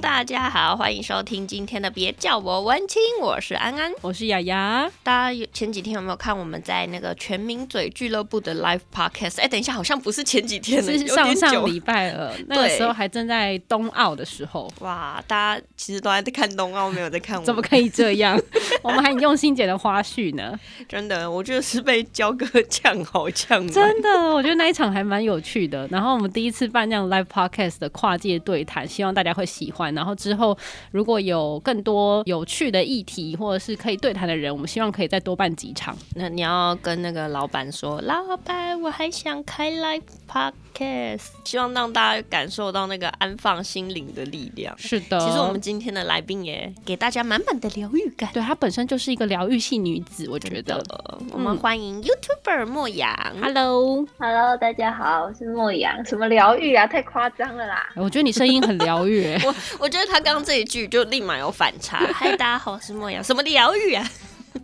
[0.00, 4.88] 大家好，欢迎收听今天的别叫我文青，我是安安，我是雅雅。
[5.02, 9.40] 大家有前几天有没有看我们在那个全民嘴俱乐部的 live podcast？
[9.40, 12.32] 哎，等一下，好像不是前几天，是上上礼拜了。
[12.46, 14.70] 那个时候还正在冬奥的时候。
[14.80, 17.46] 哇，大家其实都还在看冬奥，没有在看我们。
[17.46, 18.40] 怎么可以这样？
[18.82, 20.56] 我们还用心剪的花絮呢。
[20.88, 23.66] 真的，我觉得是被焦哥呛好呛。
[23.68, 25.88] 真的，我觉得那一场还蛮有趣的。
[25.88, 29.87] 然后我们第一次办这样 live podcast 的跨界对谈，希望大家会喜欢。
[29.94, 30.18] 然后。
[30.18, 30.58] 之后，
[30.90, 35.96] 如果有更多有趣的议题，或者是可以对谈的人，我们希望可以再多办几场。
[36.16, 40.52] 那你要跟那个老板说，老板，我还想开 live Park
[41.44, 44.76] 希望让大家感受到那个安放心灵的力量。
[44.76, 48.30] 是的，其实我们今天的来宾也给大家满满的疗愈感。
[48.32, 50.84] 对，她本身就是一个疗愈系女子，我觉得。
[51.30, 53.14] 我们欢迎 YouTuber 莫阳。
[53.40, 56.04] Hello，Hello，大家好，我是莫阳。
[56.04, 56.86] 什么疗愈啊？
[56.86, 57.88] 太夸张了啦！
[57.94, 59.38] 我觉得你声音很疗愈。
[59.46, 60.08] 我我觉得。
[60.08, 61.98] 他刚刚这一句就立马有反差。
[62.14, 63.22] 嗨，大家好，我是莫阳。
[63.22, 64.10] 什么疗愈啊？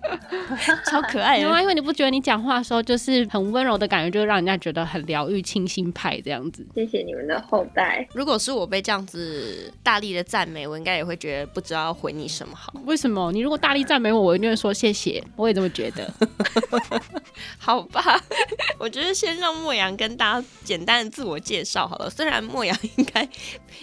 [0.91, 1.45] 超可爱的。
[1.45, 6.67] 因为因为你不觉得你讲话的时候就是很温柔的感觉，就让人家觉得很疗愈、清新派这样子。
[6.75, 8.07] 谢谢你们的厚待。
[8.13, 12.73] 如果是我被这样子大力的赞美，我应该也会觉得不知道回你什么好。
[12.85, 13.33] 为什么？
[13.33, 15.23] 你如果大力赞美我，我一定会说谢谢。
[15.37, 16.13] 我也这么觉得。
[17.59, 18.03] 好吧，
[18.79, 22.11] 我觉得先让莫阳跟大家简单的自我介绍好了。
[22.11, 23.29] 虽然莫阳应该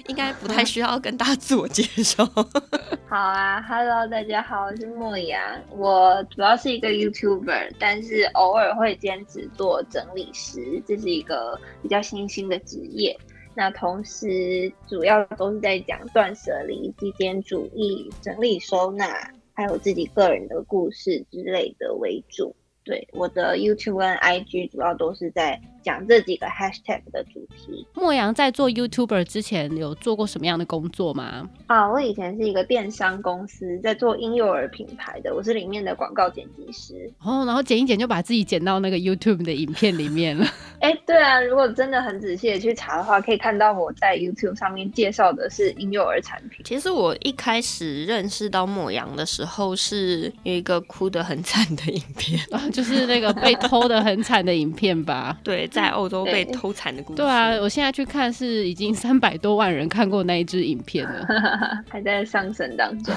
[0.07, 2.25] 应该不太需要跟大家自我介绍。
[3.09, 5.41] 好啊，Hello，大家好，我是莫阳。
[5.69, 13.17] 我主要是一个 YouTuber，但是偶尔会兼职做整理师，这是一个比较新兴的职业。
[13.53, 22.55] 那同时主要都是在讲断舍离、极简主义、整理收纳，还有自己个人的故事之类的为主。
[22.83, 27.85] 对，我的 YouTube 跟 IG 主要都是在讲这几个 hashtag 的主题。
[27.93, 31.49] 莫阳在做 YouTuber 之前有做过什么样的工作吗？
[31.67, 37.11] 啊，我以前是一个电商公司，在做婴幼儿品牌的，我是里面的广告剪辑师。
[37.23, 40.45] 哦，然后剪一剪就把自己剪到那个 YouTube 的影片里面了。
[40.81, 46.63] 哎、欸，对啊，如果真的很仔细的去查的话，可以看到我在 YouTube 上面介绍的是婴幼儿产品。
[46.65, 55.37] 其实我一开始认识到莫阳的时候，是有一个哭得很惨的影片，啊 就是那个被偷的很惨的影片吧？
[55.43, 55.67] 对。
[55.71, 57.17] 在欧洲被偷惨的故事。
[57.17, 61.25] 对啊，我现在去看是已经三百多万人看过那一支影片了，
[61.89, 63.15] 还在上升当中。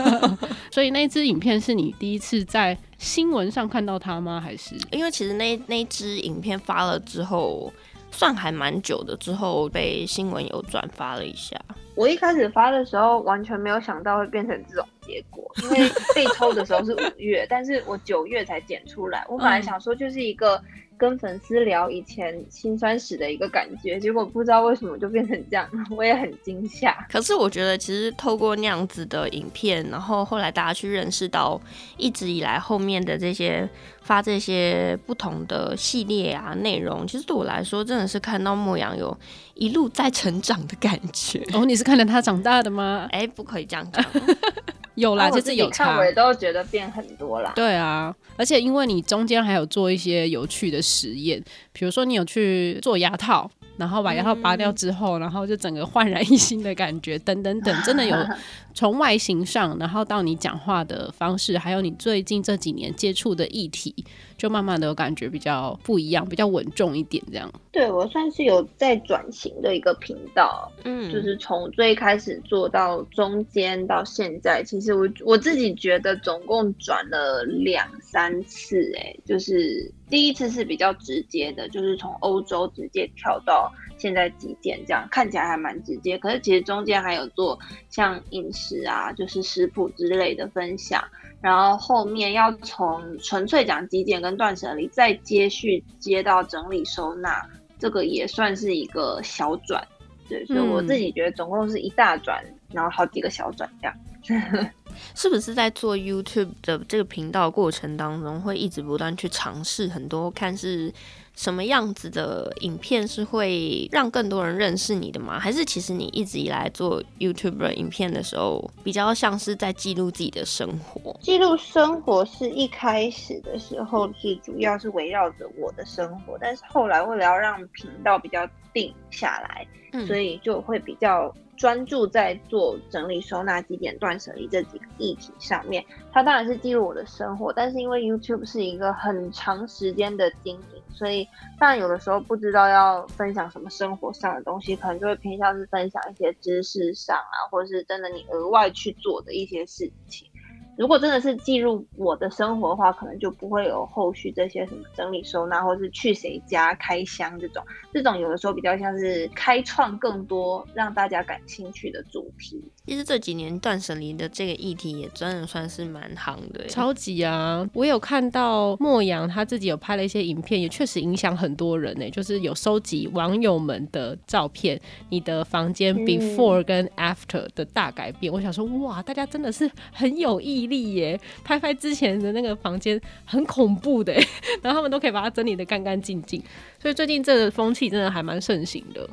[0.70, 4.38] 所以那一支影片是你第一次在新闻上看到它吗？
[4.38, 7.72] 还是因为其实那那支影片发了之后，
[8.10, 11.58] 算还蛮久的，之后被新闻有转发了一下。
[11.94, 19.24] 我一开始发的时候完全没有想到会变成这种结果，因为被偷的时候是五月，但是我九月才剪出来。
[19.30, 20.62] 我本来想说就是一个。
[20.98, 26.92] 跟粉丝聊以前辛酸史的一个感觉，结果不知道为什么就变成这样，我也很惊吓。
[27.10, 31.60] 可是我觉得，其实透过那样子的影片，然后后来大家去认识到
[31.96, 33.68] 一直以来后面的这些
[34.02, 39.16] 发这些不同的系列啊内容，其实对我来说真的是看到莫阳有
[39.54, 41.42] 一路在成长的感觉。
[41.52, 43.06] 哦，你是看着他长大的吗？
[43.12, 44.04] 哎，不可以这样讲。
[44.96, 47.52] 有啦，就是有差，我都觉得变很多啦。
[47.54, 51.42] 对啊，而且因为你中间还有做一些有趣的实验，
[51.72, 53.50] 比如说你有去做牙套。
[53.78, 58.16] 然后把牙套拔掉之后，嗯、然后就整个焕然一新的感觉，等等等，真的有
[58.72, 63.94] 从外形上，然后到你讲话的方式，还有你最近这几年接触的议题，
[64.36, 67.52] 就慢慢的感觉比较不一样，比较稳重一点这样。
[67.72, 79.92] 对，我算是有在转型的一个频道，嗯，就是从最开始做到中间到现在，其实我我自己觉得总共转了两三次，哎，就是。
[80.08, 83.68] 第一次是比较直接的，就是从欧洲直接跳到
[83.98, 86.16] 现在极简，这样看起来还蛮直接。
[86.16, 87.58] 可是其实中间还有做
[87.90, 91.02] 像饮食啊，就是食谱之类的分享，
[91.46, 97.40] 然后后面要从纯粹讲极简跟断舍离，再接续接到整理收纳，
[97.78, 99.86] 这个也算是一个小转。
[100.28, 103.96] 对，所以我自己觉得总共是一大转，然后好几个小转这样。
[105.14, 110.92] 是不是在做 YouTube 的这个频道过程当中，会一直不断去尝试很多看似
[111.36, 115.38] 什么样子的影片是会让更多人认识你的吗？
[115.38, 121.14] 还是其实你一直以来做 YouTuber 影片的时候，比较像是在记录自己的生活？
[121.20, 131.32] 记录生活是一开始的时候是主要是围绕着我的生活，但是后来为了要让频道比较定下来，嗯、所以就会比较。
[131.56, 141.28] 专注在做整理收纳、极简断舍离这几个议题上面，它当然是记录我的生活，但是因为 YouTube 是一个很长时间的经营，所以
[141.60, 150.28] 但有的时候不知道要分享什么生活上的东西，可能就会偏向是分享一些知识上啊，或者是真的你额外去做的一些事情。
[150.76, 157.64] 如果真的是记录我的生活的话，可能就不会有后续这些什么整理收纳，或是去谁家开箱这种。
[157.92, 162.62] 这种有的时候比较像是开创更多让大家感兴趣的主题。
[162.86, 167.68] 其实这几年断舍离的这个议题也真的算是蛮行的，超级啊！
[167.72, 172.08] 我有看到莫阳他自己有拍了一些影片，也确实影响很多人呢。
[172.10, 178.30] 就是有收集网友们的照片，你的房间 before 跟 after 的大改变。
[178.30, 180.76] 嗯、我想说，哇，大家真的是很有意义。
[180.76, 184.12] 力耶，拍拍之前的那个房间很恐怖的，
[184.60, 186.42] 然后他们都可以把它整理得干干净净，
[186.82, 189.08] 所以最近这个风气真的还蛮盛行的。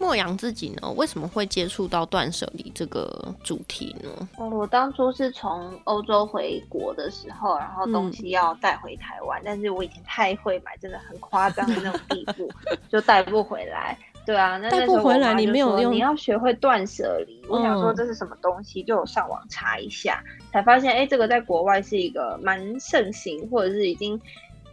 [0.00, 4.28] 莫阳自己呢，为什么会接触到断舍离这个主题呢？
[4.36, 12.50] 我当初是从欧洲回国的时候，然后东西要带回台湾，嗯、但是我以前太会买，真的很夸张的那种地步，
[12.90, 13.96] 就带不回来。
[14.26, 17.40] 对啊，那带不回来，你没有用，你要学会断舍离。
[17.48, 20.20] 我想说这是什么东西，就有上网查一下，
[20.52, 24.20] 才发现，哎，这个在国外是一个蛮盛行，或者是已经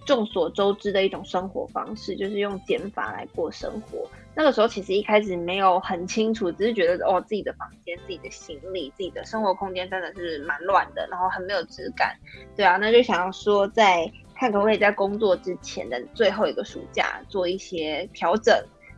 [0.08, 4.10] 众所周知的一种生活方式，就是用减法来过生活。
[4.36, 12.18] 那个时候其实一开始没有很清楚，只是觉得哦，自己的房间、自己的行李、自己的生活空间真的是蛮乱的，然后很没有质感。
[12.56, 18.52] 对啊，那就想要说，在看可不可以在工作之前的最后一个暑假做一些调整。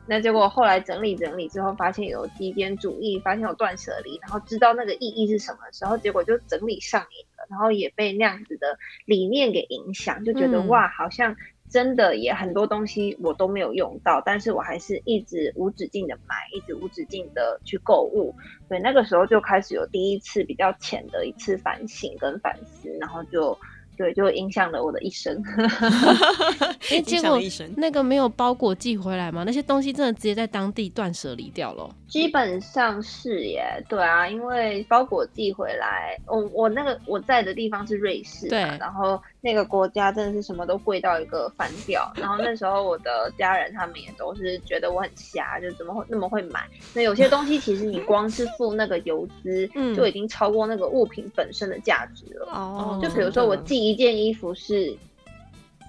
[0.07, 11.36] 那结果后来整理整理之后，发现有极简主义，发现有断舍离，然后知道那个意义是什么时候，结果就整理上瘾了，然后也被那样子的理念给影响，就觉得、嗯、哇，好像
[11.69, 18.36] 真的也很多东西我都没有用到，但是我还是一直无止境的买，一直无止境的去购物，
[18.68, 23.57] 所以那个时候就开始有第一次比较浅的一次反省跟反思，然后就。
[23.97, 25.42] 对，就影响了我的一生。
[26.92, 27.39] 哎，结果
[27.75, 29.44] 那个没有包裹寄回来吗？
[29.45, 31.89] 那些东西真的直接在当地断舍离掉了？
[32.07, 42.12] 基本上是耶，对啊，因为包裹寄回来，我我那个我在的地方是瑞士，对，然后那个国家真的是什么都贵到一个翻掉。
[42.15, 46.62] 然后那时候我的家人他们也都是觉得我很瞎，就怎么会那么会买？
[46.94, 52.47] 那有些东西其实你光是付那个邮资， 就已经超过那个物品本身的价值了。
[52.53, 53.85] 哦，就比如说我寄。
[53.90, 54.96] 一件衣服是，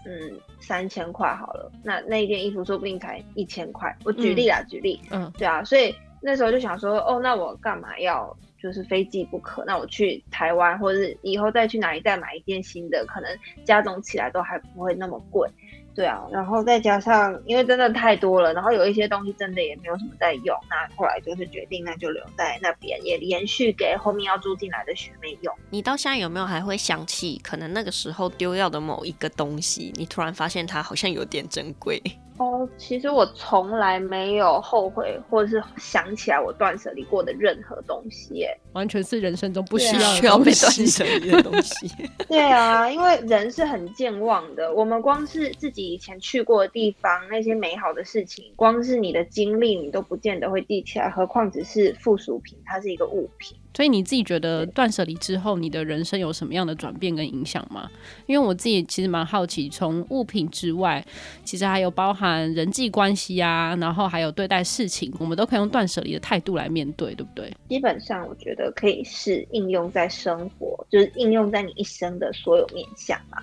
[0.05, 3.97] 嗯，三千块好了，那那一件衣服说不定才一千块。
[4.05, 9.65] 我举例啊，嗯、举例，嗯，对啊，所以那时候就想说，哦，那我干嘛要就是非寄不可？
[9.65, 13.31] 那我去台湾，或者是以后再去哪里再买一件新的，可能
[13.65, 15.49] 加总起来都还不会那么贵。
[15.97, 25.55] 对啊，然后再加上，因为真的太多了，然后有一些东西真的也没有什么在用，那后来就是决定，那就留在那边，也延续给后面要住进来的学妹用。
[25.71, 29.91] 你到现在有没有还会想起可能那个时候丢掉的某一个东西？
[29.97, 32.03] 你突然发现它好像有点珍贵。
[32.39, 41.91] 哦，其实我从来没有后悔，或者是想起来我断舍离过的任何东西，耶，完全是人生中不需要需要被断舍离的东西。
[42.29, 53.57] 对啊，因为人是很健忘的，我们光是自己以前去过的地方，那些美好的事情，光是你的经历，你都不见得会记起来，何况只是附属品，它是一个物品。
[53.77, 57.91] 所以你自己觉得断舍离之后，你的人生有什么样的转变跟影响吗？
[58.25, 61.05] 因为我自己其实蛮好奇，从物品之外，
[61.45, 67.53] 其实还有包含人际关系啊，然后还有对待事情，我们都可以用断舍离的态度来面对，对不对？
[67.69, 73.37] 基本上，我觉得可以是应用在生活，就是应用在你一生的所有面向嘛。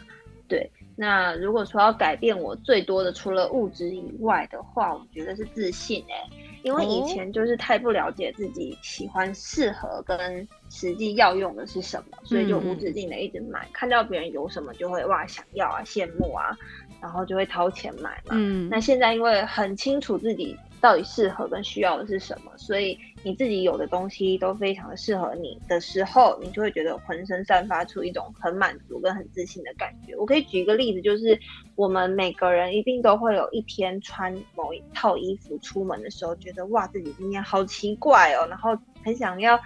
[0.47, 6.42] 对，那如果说要改变我最多的，除了物质以外的话，我觉得是自信哎、欸。
[6.63, 16.57] 因为以前就是太不了解自己喜欢、适合跟实际要用的是什么，所以就无止境的一直买，嗯、看到别人有什么就会哇想要啊、羡慕啊，
[17.01, 18.31] 然后就会掏钱买嘛。
[18.31, 22.99] 嗯，那现在因为很清楚自己到底适合跟需要的是什么，所以。
[23.25, 30.13] 你自己有的东西都非常的适合你的时候，你就会觉得浑身散发出一种很满足跟很自信的感觉。
[30.17, 31.39] 我可以举一个例子，就是
[31.75, 39.57] 我们每个人一定都会有一天穿某一套衣服出门的时候，觉得哇，自己今天好奇怪哦，然后很想要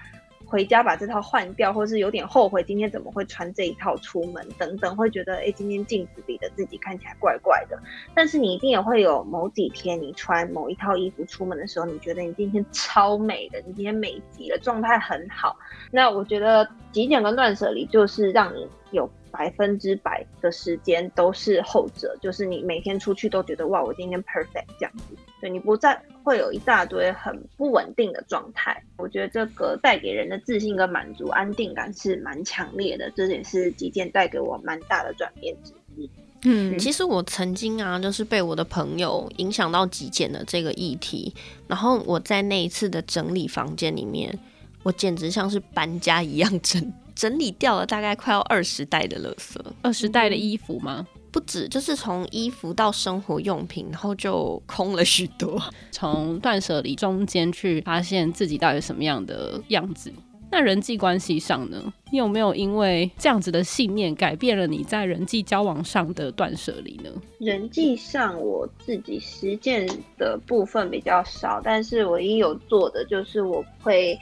[0.47, 7.77] 回家把这套换掉，或是有点后悔今天怎么会穿这一套出门等等，会觉得哎，今天镜子里的自己看起来怪怪的。
[8.15, 15.57] 但是你一定也会有某几天，你穿某一套衣服出门的时候，你觉得你今天超美的，你今天美极了，状态很好。
[15.91, 25.15] 那我觉得极简跟断舍离就是让你有百分之百的时间都是后者，就是你每天出去都觉得哇，我今天 perfect 这样子。
[25.39, 36.09] 对，你不再会有一大堆很不稳定的状态，我觉得这个带给人的自信跟满足、安定感是蛮强烈的，这也是极简带给我蛮大的转变之一。
[36.43, 41.33] 嗯，其实我曾经啊，就是被我的朋友影响到极简的这个议题，
[41.67, 44.37] 然后我在那一次的整理房间里面，
[44.83, 51.05] 我简直像是搬家一样 整整理掉了大概快要二十袋的垃圾，二十袋的衣服吗？
[51.37, 55.61] 不止，就是从衣服到生活用品，然后就空了许多。
[55.91, 60.11] 从断舍离中间去发现自己到底什么样的样子。
[60.49, 61.93] 那人际关系上呢？
[62.11, 67.11] 你有没有因为这样子的信念改变了你在人际交往上的断舍离呢？
[67.37, 74.17] 人际上我自己实践的部分比较少，但是唯一有做的就是我会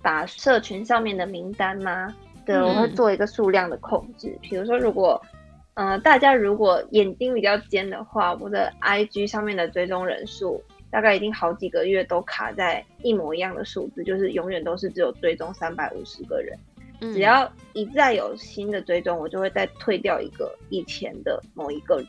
[0.00, 2.14] 把社群上面的名单嘛，
[2.46, 4.28] 对，我会做一个数量的控制。
[4.28, 5.33] 嗯、比如说，如果嗯、
[5.74, 16.56] 呃，大家如果眼睛比较尖的话，我的 IG 上面的追踪人数大概已经好几个月都卡在一模一样的数字，就是永远都是只有追踪三百五十个人。
[17.00, 22.00] 嗯、只要一再有新的追踪，我就会再退掉一个以前的某一个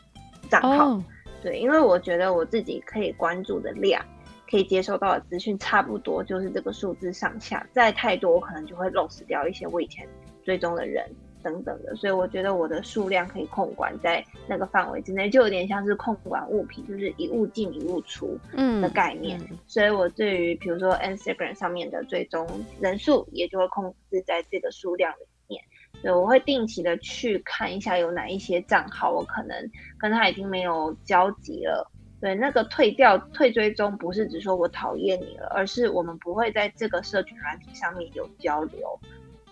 [0.48, 0.90] 账号。
[0.92, 1.04] 哦、
[1.42, 4.00] 对，因为我觉得我自己可以关注的量，
[4.48, 10.08] 可以接收到的资讯差不多就是这个数字上下，再太多我可能就会 lost 掉一些我以前
[10.44, 11.04] 追踪的人。
[11.46, 18.36] 等等的，所以我觉得我的数量可以控管在那个范围之内，就有点像是控管物品，就是一物进一物出
[18.82, 19.40] 的概念。
[19.42, 22.48] 嗯嗯、所以我对于比如说 Instagram 上面的追踪
[22.82, 25.64] 人数，也就会控制在这个数量里面。
[26.02, 29.56] 所以我会定期的去看一下有哪一些账号，我可能
[30.00, 31.92] 跟他已经没有交集了。
[32.20, 39.00] 对，那个退掉、退追踪，不是只说我讨厌你了，而是我们不会在这个社群软体上面有交流。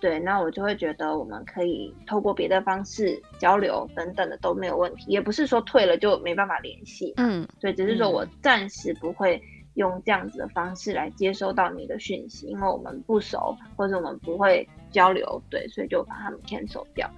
[0.04, 9.42] 对，那我就会觉得我们可以透过别的方式交流等等的都没有问题，也不是说退了就没办法联系，嗯，对，只是说我暂时不会
[9.76, 17.10] 用这样子的方式来接收到你的讯息，因为我们不熟或者我们不会交流，对，所以就把他们 cancel 掉。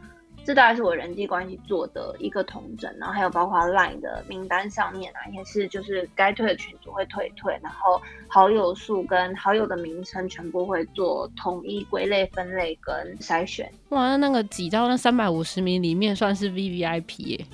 [0.45, 13.67] 这大概是我人际关系做的一个统整，然后还有包括 Line 的名单上面啊，也是就是该退的群组会退退，然后好友数跟好友的名称全部会做统一归类分类跟筛选。
[13.89, 17.45] 哇，那那个挤到那三百五十名里面算是 VVIP 耶。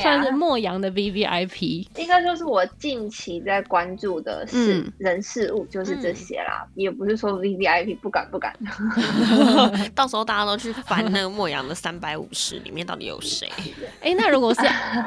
[0.00, 8.54] 算是莫阳的 VVIP，应该就是我近期在关注的是人事物，就是这些啦，嗯、也不是说 VVIP 不敢不敢。
[9.94, 13.50] 到时候大家都去翻那个莫阳的三百五十里面到底有谁？
[14.00, 14.60] 哎、欸，那如果是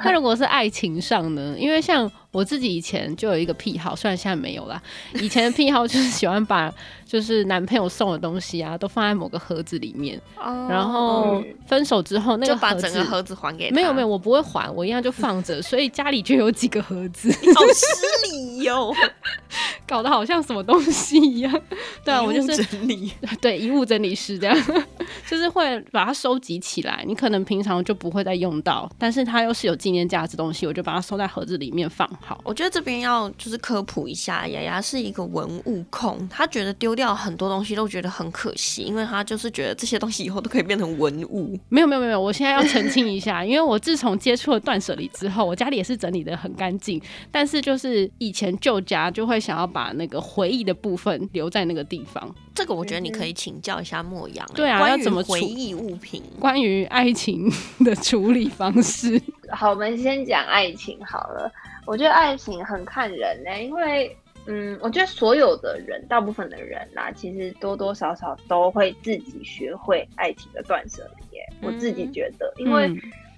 [0.03, 1.55] 那如果是爱情上呢？
[1.57, 2.11] 因为像。
[2.33, 4.81] 我自己以前就有一个癖好，虽然现在没有啦。
[5.21, 6.73] 以前的癖好就是喜欢把
[7.05, 13.75] 就是男朋友送的东西啊，都放在某个盒子里面，哦、然后分手之后那个盒子就把整个盒子还给他。
[13.75, 17.31] 没有没有，我不会还，我一样就放着，所以家里就有几个盒子。
[17.31, 18.93] 好失礼哟，
[19.93, 21.61] 搞得好像什么东西一样。
[22.03, 24.57] 对啊，我就是整理， 对，遗物整理师这样，
[25.29, 27.03] 就是会把它收集起来。
[27.05, 32.09] 你可能平常就不会再用到，但是它又是有纪念价值的东西，我就把它收在盒子里面放。
[32.19, 41.55] 好，我觉得这边要就是科普一下，雅雅是一个文物控，她觉得丢掉很多东西都觉得很可惜，因为她就是觉得这些东西以后都可以变成文物。
[41.69, 46.99] 没有没有没有，我现在要澄清一下，因为我自从接触了断舍离之后，我家里也是整理的很干净，
[47.31, 52.33] 但是就是以前旧家就会想要把那个回忆的部分留在那个地方。
[52.55, 56.23] 这个我觉得你可以请教一下莫阳，对啊，要怎么回忆物品？
[56.39, 57.51] 关于爱情
[57.83, 59.21] 的处理方式。
[59.51, 61.51] 好，我们先讲爱情好了。
[61.85, 71.23] 我觉得爱情很看人呢、欸，因为，嗯，我觉得所有的人，大部分的人啦，其实多多少少都会自己学会爱情的断舍离。
[71.61, 72.89] 我自己觉得，因为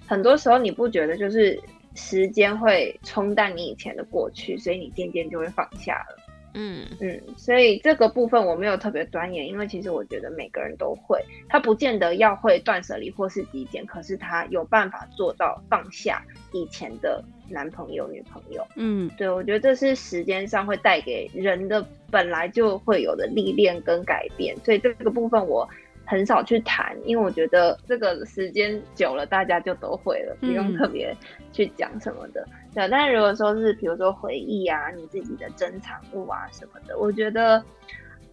[0.06, 1.60] 很多时候你不觉得就是
[1.94, 6.16] 时间会冲淡你以前的过去，所以你渐渐就会放下了。
[6.58, 18.66] 嗯嗯，所以这个部分我没有特别钻研，因为其实我觉得每个人都会，他不见得要会断舍离或是极简，可是他有办法做到放下以前的男朋友、女朋友。
[18.76, 25.68] 嗯，对，我觉得这是时间上会带给人的本来就会有的历练跟改变，所以这个部分我
[26.06, 31.14] 很少去谈，因为我觉得这个时间久了，大家就都会了，不用特别
[31.52, 32.40] 去讲什么的。
[32.50, 37.62] 嗯、对，但是如果说是比如说回忆啊，你自己的珍藏物啊什么的，我觉得。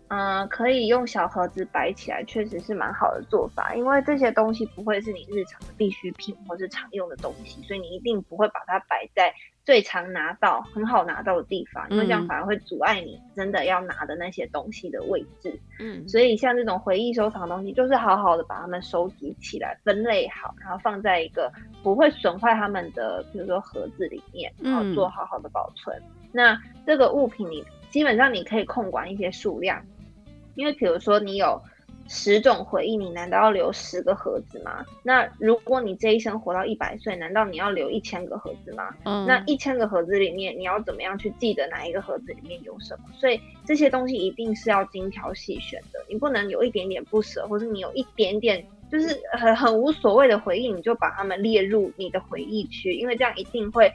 [0.09, 3.73] 嗯、呃，可以用小盒子摆起来，确实是蛮好的做法。
[3.73, 9.33] 因为这些东西不会是你日常的必需品或是常用的东西，所以你一定不会把它摆在
[9.65, 15.57] 最常拿到、很好拿到的地方，因为这样反而会阻碍你真的要拿的那些东西的位置。
[15.79, 21.51] 嗯，所以像这种回忆收藏的东西，就是好好的把它们收集起来，分类好，然后放在一个
[21.81, 25.97] 不会损坏它们的，比如说盒子里面，然后做好好的保存。
[25.97, 29.81] 嗯、那这个物品你基本上你可以控管一些数量。
[30.55, 31.59] 因为比如说你有
[32.07, 34.85] 十种回忆，你难道要留十个盒子吗？
[35.03, 38.93] 那如果你这一生活到一百岁，难道你要留一千个盒子吗？
[39.05, 43.05] 嗯，那一千个盒子里面，你要怎么样去记得哪一个盒子里面有什么？
[43.13, 48.63] 所以这些东西一定是要精挑细选的，你不能有一点点不舍，或是你有一点点
[48.93, 53.91] 就是很很无所谓的回忆，你就把它们列入你的回忆区，因为这样一定会。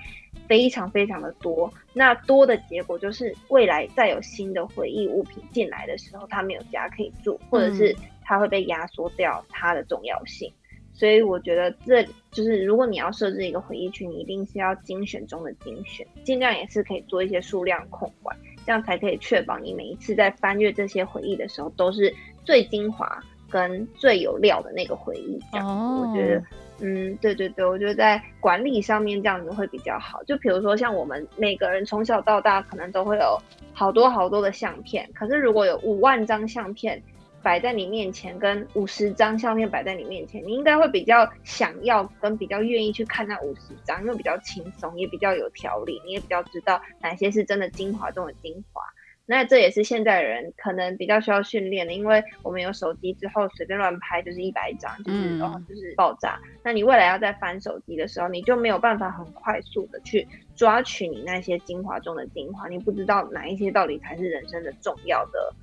[0.47, 10.51] 非常非常的多，那多的结果就是未来再有新的回忆物品进来的时候，它没有家可以住，或者是它会被压缩掉它的重要性。
[10.51, 25.39] 嗯、所以我觉得这就是如果你要设置一个回忆区，你一定是要精选中的精选，尽量也是可以做一些数量控管，这样才可以确保你每一次在翻阅这些回忆的时候，都是最精华跟最有料的那个回忆。
[25.53, 26.43] 这样子，哦、我觉得。
[26.81, 30.23] 嗯，对对对，我觉得在管理上面这样子会比较好。
[30.23, 33.37] 就比如说，像我们每个人从小到大可能都会有
[33.75, 37.03] 好多好多的相片，可是如果有五万张相片
[37.43, 48.81] 摆在你面前，跟五十张相片摆在你面前，你应该会比较想要跟比较愿意去看那五十张，因为比较轻松，也比较有条理，你也比较知道哪些是真的精华中的精华。
[49.31, 56.41] 那这也是现在人可能比较需要训练的，因为我们有手机之后随便乱拍就是一百张，就是然后、嗯、就是爆炸。
[56.65, 65.55] 那你未来要再翻手机的时候，你就没有办法很快速的去抓取你那些精华中的精华，你不知道哪一些到底才是人生的重要的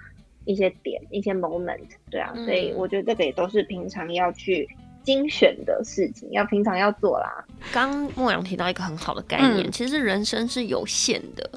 [0.45, 1.79] 一些点、一些 moment，
[2.12, 2.31] 对啊。
[2.36, 4.69] 嗯、所以我觉得这个也都是平常要去
[5.01, 7.43] 精选的事情，要平常要做啦。
[7.74, 11.50] 刚莫阳提到一个很好的概念，嗯、其实人生是有限的。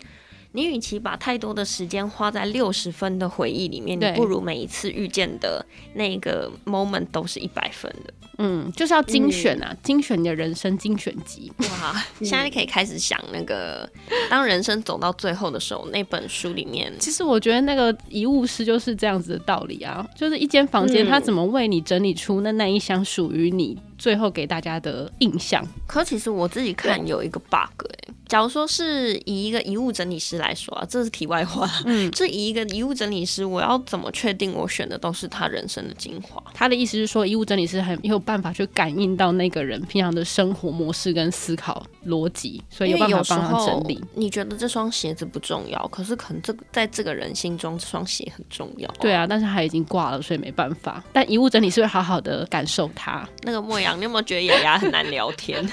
[0.52, 5.64] 你与其把太多的时间花在六十分的回忆里面，你不如每一次遇见的
[5.94, 8.14] 那个 moment 都是一百分的。
[8.40, 11.52] 嗯，就是要精选啊，嗯、精选你的人生精选集。
[11.58, 13.88] 哇， 现在可以开始想那个，
[14.30, 25.62] 当人生走到最后的时候，那本书里面，其实我觉得那个遗物师就是这样子的道理啊，就是一间房间，他怎么为你整理出那那一箱属于你最后给大家的印象？
[25.86, 28.14] 可其实我自己看有一个 bug 哎、欸。
[28.28, 31.66] 假如说是以一个遗物整理师来说啊，这是题外话。
[31.86, 36.42] 嗯， 这以一个遗物整理师，我要怎么确定我选的都是他人生的精华？
[36.52, 43.98] 他的意思是说，遗物整理师很有办法去感应到那个人平常的生活模式跟思考逻辑，所以有办法帮他整理。
[44.14, 48.86] 你觉得这双鞋子不重要，可是可能这个在这个人心中，这双鞋很重要。
[49.00, 51.02] 对啊，但是他已经挂了，所以没办法。
[51.14, 53.26] 但遗物整理师会好好的感受他。
[53.44, 55.64] 那个牧羊，你有没有觉得雅雅很难聊天？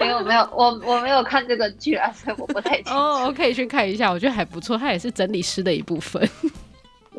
[0.00, 2.94] 没有没有，我我没有看这个剧啊，所以我不太清楚。
[2.94, 6.28] 哦，我可以去看一下，我觉得还不错，它也是整理师的一部分。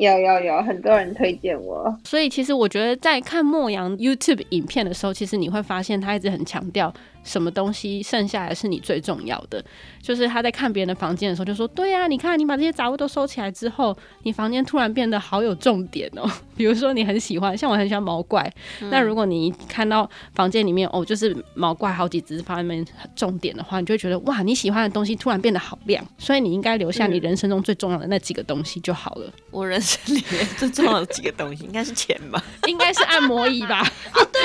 [0.00, 1.94] 有有有，很多人推荐我。
[2.04, 6.92] 所以其实我觉得在看牧羊 YouTube 影片的时候，其实你会发现他一直很强调。
[7.22, 9.62] 什么东西剩下来是你最重要的？
[10.00, 16.26] 就是他在看别人的房间的时候，就说：“对呀、啊，你看你把这些杂物都收起来之后，你房间突然变得好有重点哦。
[16.56, 22.82] 比如说你很喜欢，像我很喜欢毛怪，嗯、那如果你看到房间里面哦，就是毛怪好几只放在那边
[23.14, 26.02] 重点的话，你就会觉得哇，你喜欢的东西突然变得好亮。
[26.16, 29.26] 所以你应该留下你人生中最重要的那几个东西就好了。
[29.26, 32.42] 嗯、我人生里面最重要的几个东西应该是钱吧？
[32.68, 33.78] 应该是按摩椅吧？
[34.12, 34.40] 啊， 对。”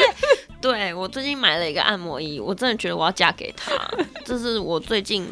[0.61, 3.71] 对，我最近买了一个按摩椅，我真的觉得我要嫁给他。
[4.23, 5.31] 这是我最近，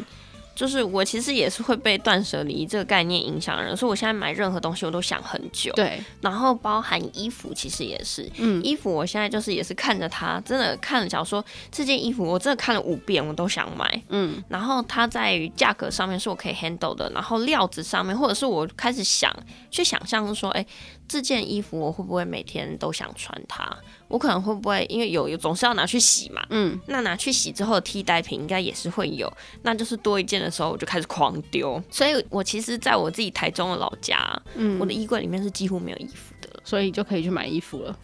[0.54, 5.72] 就是我其实也是会被断舍离这个概念影响的人，所以我现在买任何东西我都想很久。
[5.74, 8.30] 对，然后包含衣服，其实也是。
[8.36, 14.02] 嗯，衣服我现在就是也是看着它，真的看了，假如说这件衣服我真的看了五遍，我都想买。
[14.08, 19.34] 嗯，然后它在于价格上面是我可以 handle 的，然后料子上面，或者是我开始想
[19.70, 20.64] 去想象说，哎，
[21.06, 23.76] 这件衣服我会不会每天都想穿它？
[24.08, 34.18] 我可能会不会因为有有总是要拿去洗嘛，嗯，那拿去洗之后的替代品应该也是会有，那就是多一件的时候我就开始狂丢，所以我其实在我自己台中的老家，
[34.54, 37.98] 嗯，我的衣柜里面是几乎没有衣服的，所以就可以去买衣服了。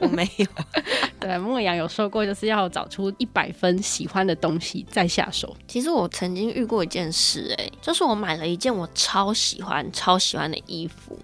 [0.00, 0.46] 我没有，
[1.20, 5.54] 对，莫阳有说过就是要找出一百分喜欢的东西再下手。
[5.66, 11.18] 其实我曾经遇过一件事，欸，哎，就是我买了一件我超喜欢超喜欢的衣服。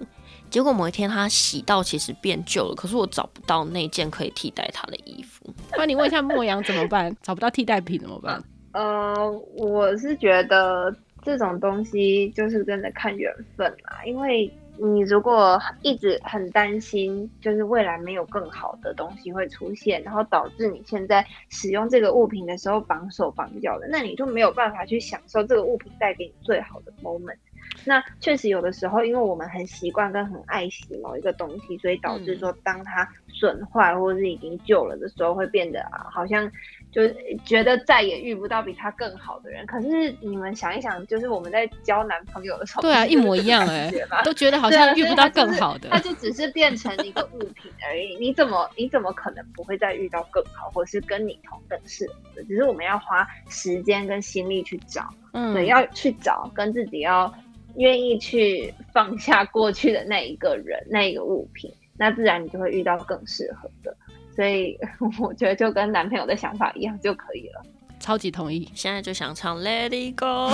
[0.55, 5.45] 结果某一天它洗到其实变旧了，可是我找不到那件可以替代它的衣服。
[5.77, 7.13] 那你问一下莫阳怎么办？
[7.21, 8.41] 找不到替代品怎么办？
[8.71, 14.49] 呃，我是觉得这种东西就是真的看缘分啦，因为。
[14.77, 27.37] 你如果一直很担心，就是未来没有更好的东西会出现，然后导致你现在使用这个物品的时候绑手绑脚的，那你就没有办法去享受这个物品带给你最好的 moment。
[27.85, 36.51] 那确实有的时候，因为我们很习惯跟很爱惜某一个东西，所以导致说当它损坏或者是已经旧了的时候，会变得啊，好像。
[36.95, 37.03] 就
[37.45, 39.67] 觉得再也遇不到比他更好的人。
[39.67, 43.91] 可是你们想一想，就是我们在交男朋友的时候，对啊，一模一样哎，
[44.25, 45.89] 都觉得好像遇不到更好的。
[45.89, 48.17] 他就只是变成一个物品而已。
[48.21, 52.45] 你怎么你怎么可能不会再遇到更好，或者是跟你同等适合的？
[52.45, 57.27] 只是我们要花时间跟心力去找，嗯，对，要去找跟自己要
[57.77, 63.97] 愿意去放下过去的那一个人、 那一个物品，那自然你就会遇到更适合的。
[64.35, 64.77] 所以
[65.21, 67.63] 我觉得就跟男朋友的想法一样就可以了，
[68.01, 68.69] 超级同意。
[68.75, 70.51] 现在就想唱 Let It Go。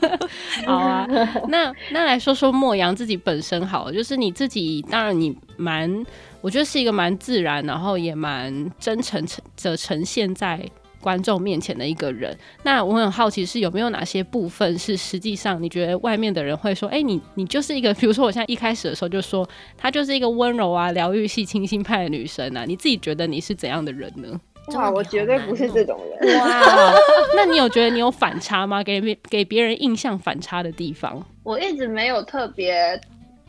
[0.64, 1.06] 好啊，
[1.48, 6.02] 那那来说说莫阳自己本身好了，就是你自己，当然你蛮，
[6.40, 9.22] 我觉得是一个蛮自然，然后也蛮真诚
[9.62, 10.58] 的呈现在。
[11.00, 24.40] 观众面前的一个人，那我很好奇是有没有哪些部分是实际上你觉得外面的人会说，哎、欸，你你就是一个，比如说我现在一开始的时候就说她就是一个温柔啊、疗愈系、清新派的女生啊，你自己觉得你是怎样的人呢？
[24.74, 26.38] 哇，我绝对不是这种人。
[26.38, 26.92] 哇，
[27.34, 28.82] 那你有觉得你有反差吗？
[28.82, 31.24] 给别给别人印象反差的地方？
[31.42, 33.00] 我一直没有特别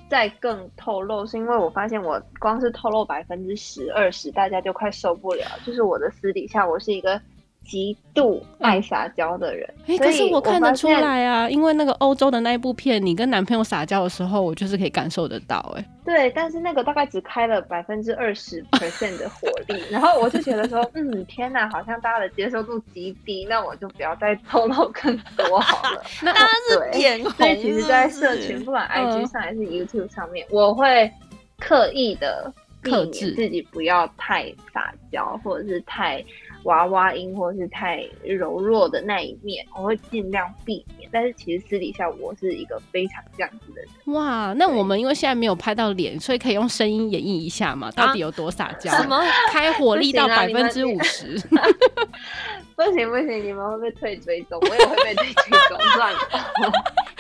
[0.10, 5.46] 再更透露，是因为我发现我光是透露百分之十二十，大家就快受不了。
[5.66, 7.22] 就是我的私底下，我是一个。
[7.64, 26.04] 极度爱撒娇的人，哎、嗯，可是我看得出来啊，因为那个欧洲的那一部片，你跟男朋友撒娇的时候，我就是可以感受得到，哎，对，但是那个大概只开了百分之二十 percent 的火力，然后我就觉得说，嗯，天哪，好像大家的接受度极低，那我就不要再透露更多好了。
[26.22, 27.38] 那他是眼红是是？
[27.38, 31.10] 所以其实，在社群，不管 IG 上还是 YouTube 上面，嗯、我会
[31.58, 36.22] 刻意的避免自己不要太撒娇，或者是太。
[36.64, 41.10] 娃娃音或是太柔弱的那一面，我会尽量避免。
[41.12, 43.90] 但是其实私底下我是一个非常这样子的人。
[44.16, 47.92] 哇，那我们因为现在没有拍到脸，所以可以用声音演绎一下嘛？
[47.92, 48.92] 到底有多撒娇？
[48.92, 49.22] 什么
[49.52, 51.40] 开火力到百分之五十？
[52.84, 56.20] 不行不行，你们会被退追踪，我也会被退追踪， 算了。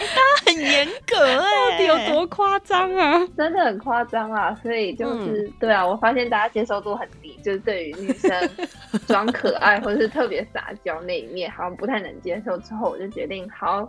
[0.01, 3.25] 他很严格哎、欸，到底有多夸张啊？
[3.37, 4.53] 真的很夸张啊！
[4.63, 8.49] 所以就是、嗯、对啊，我发现大家接受度很低，就是对于女生
[9.07, 12.57] 装可爱或者是特别撒娇那一面，好像不太能接受。
[12.59, 13.87] 之后我就决定好。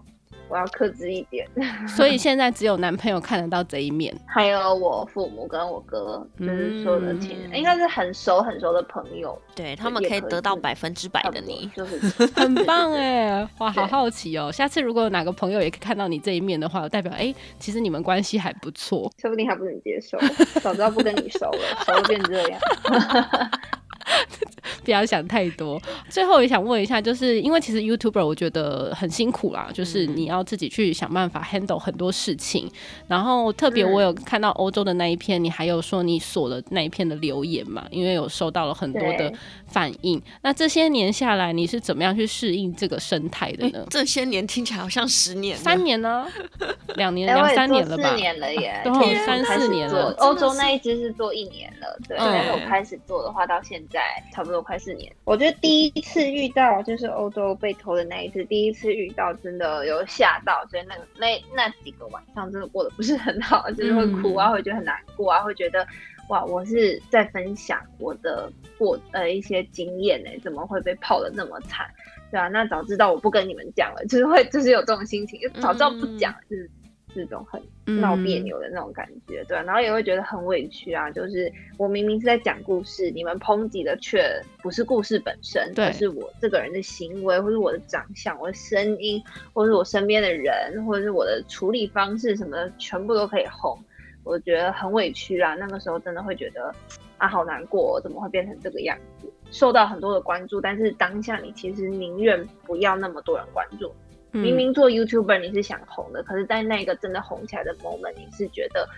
[0.48, 1.48] 我要克制一点，
[1.88, 11.98] 所以现在只有男朋友看得到这一面，还有我父母跟我哥，就是说的亲人，嗯、应该是很熟很熟的朋友，对他们可以得到百分之百的你，就是
[12.36, 13.48] 很棒哎！
[13.58, 14.50] 哇，好好奇哦！
[14.52, 20.18] 下次如果有哪个朋友也可以看到你这一面的话，代表哎、欸，其实你们关系还不错，说不定还不能接受，
[20.60, 22.60] 早知道不跟你熟了，熟了变这样。
[24.84, 25.80] 不要想太多。
[26.08, 32.70] 最后也想问一下，就是因为其实 YouTuber 我觉得很辛苦啦，就是你要自己去想办法 handle 很多事情。
[33.08, 37.86] 然后特别我有看到欧洲的那一篇，你还有说你锁了那一篇的留言嘛？
[37.90, 39.32] 因为有收到了很多的
[39.66, 40.20] 反应。
[40.42, 43.78] 那这些年下来，你是怎么样去适应这个生态的呢？
[43.80, 46.26] 欸，这些年听起来好像十年、三年呢？
[46.96, 48.10] 两年、两三年了吧？
[48.10, 48.92] 四年了耶， 都
[49.26, 50.12] 三四年了。
[50.18, 52.16] 欧洲那一只是做一年了，对。
[52.18, 54.00] 但是我开始做的话，到现在
[54.32, 55.12] 差不多快四年。
[55.24, 65.86] 我觉得第一次遇到就是欧洲被偷的那一次，第一次遇到真的有吓到，所以那个那那几个晚上真的过得不是很好，就是会哭啊，会觉得很难过啊，会觉得
[66.28, 71.86] 哇，我是在分享我的过呃一些经验呢，怎么会被泡的那么惨？
[72.30, 76.70] 对啊，那早知道我不跟你们讲了，就是会就是有这种心情，早知道不讲就是。
[77.14, 77.60] 这种很
[78.00, 81.10] 闹别扭的那种感觉，嗯、对、啊，然后也会觉得很委屈啊。
[81.10, 89.22] 就是我明明是在讲故事，你们抨击的却不是故事本身，对，而是我这个人的行为，或是我的长相、我的声音，
[89.52, 93.78] 或是我身边的人，或者是我的处理方式什么的，全部都可以红。
[94.24, 95.54] 我觉得很委屈啊。
[95.56, 96.74] 那个时候真的会觉得
[97.18, 99.28] 啊，好难过，怎么会变成这个样子？
[99.50, 103.92] 受到很多的关注，但是当下你其实宁愿不要那么多人关注。
[104.32, 108.88] 明明做 YouTuber 你是想红的，嗯、可是在那个真的红起来的 moment，你是觉得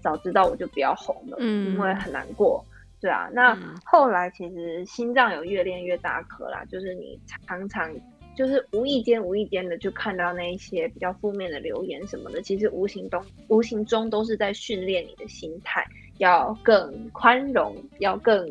[0.00, 2.64] 早知道我就不要红了，嗯，因为很难过，
[3.00, 3.28] 对啊。
[3.32, 7.90] 那后来其实心脏有越练越大颗啦，就是你常常
[8.36, 15.86] 就是无意间、无意间的就看到那一些比较负面的留言什么的，其实无形中、无形中都是在训练你的心态，
[16.18, 18.50] 要更宽容，要更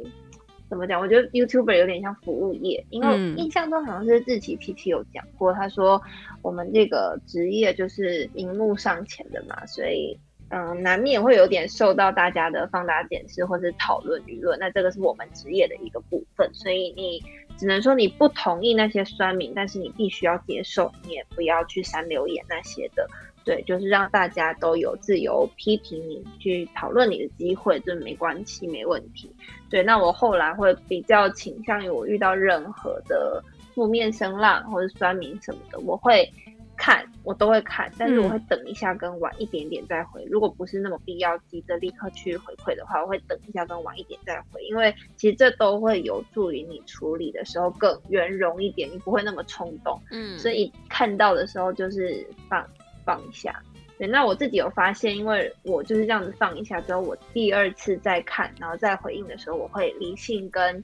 [0.72, 1.00] 怎么讲？
[1.00, 6.02] 我觉得 YouTuber 有点像服务业，因为印象中好像是志奇七七有讲过，他说
[6.42, 10.18] 我们这个职业就是荧幕上前的嘛，所以。
[10.54, 17.24] 嗯，难免会有点受到大家的放大检视或是讨论舆论，那这个是我们职业的一个部分，所以你
[17.58, 23.08] 只能说你不同意那些酸民，但是你必须要接受，你也不要去删留言那些的，
[23.44, 29.30] 对，就是让大家都有自由批评你、去讨论你的机会，这没关系，没问题。
[29.70, 36.32] 对，那我后来会比较倾向于我遇到任何的负面声浪或者酸民什么的，我会。
[36.78, 40.24] 看我都会看，但是我会等一下跟晚一点点再回。
[40.24, 44.64] 嗯、如果不是那么必要，急着立刻去回馈的话，我会等一下跟晚一点再回。
[44.64, 50.02] 因为其实这都会有助于你处理的时候更圆融一点，你不会那么冲动。
[50.10, 52.66] 嗯，所以看到的时候就是放
[53.06, 53.62] 放一下。
[53.98, 60.84] 对，那我自己有发现，因为我就是这样子放一下之后，我第二次再看，然后再回应的时候，我会理性跟。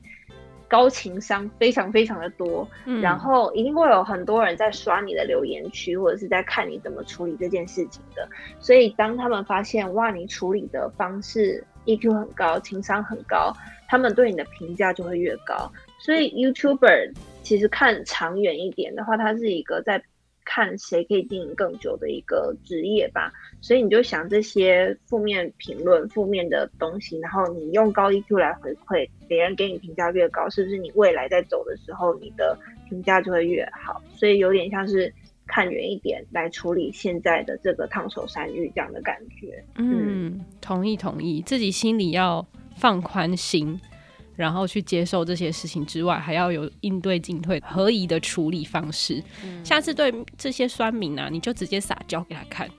[0.69, 8.27] 高情商非常非常的多，嗯，然后一定会有很多人在刷你的留言区，或者是在看你怎么处理这件事情的。
[8.59, 13.53] 所以当他们发现哇，你处理的方式 EQ 很高，情商很高，
[13.87, 15.71] 他们对你的评价就会越高。
[15.99, 20.03] 所以 YouTuber 其实看长远一点的话，它是一个在。
[20.49, 23.29] 看谁可以经营更久的一个职业吧，
[23.59, 32.57] 所以你就想这些负面评论、负面的东西，然后你用高 EQ 来回馈，别人给你评价越高，是不是你未来在走的时候，你的
[32.87, 34.01] 评价就会越好？
[34.15, 35.13] 所以有点像是
[35.45, 39.61] 看远一点来处理现在的这个烫手山芋这样的感觉。
[39.75, 43.77] 嗯，嗯，同意同意，自己心里要放宽心。
[44.37, 49.21] 然后去接受这些事情之外，还要有应对进退、合宜的处理方式。
[49.43, 52.69] 嗯、下次对这些酸民啊，你就直接撒娇给他看，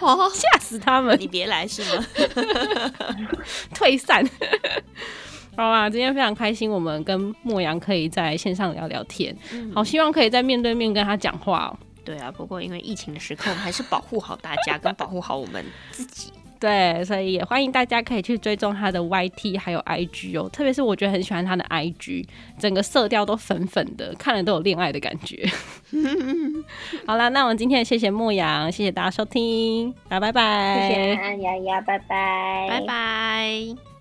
[0.00, 1.18] 哦，吓死他们！
[1.20, 2.06] 你别来是吗？
[3.74, 4.24] 退散。
[5.56, 9.36] 好吧，今天非常开心，我们跟莫阳可以在线上聊聊天。
[9.52, 11.76] 嗯、好，希望可以在面对面跟他讲话哦。
[12.04, 16.32] 对啊，不过因为疫情的时刻，我们还是保护好大家，跟保护好我们自己。
[16.60, 22.26] 对，所以也欢迎大家可以去追踪他的 YT 还有 IG 哦，特别是我觉得很喜欢他的 IG，
[22.58, 25.48] 整个色调都粉粉的，看了都有恋爱的感觉。
[27.06, 33.99] 好啦，那我们今天谢谢牧羊，谢谢大家收听，拜拜拜，谢谢安丫丫，拜拜，拜拜。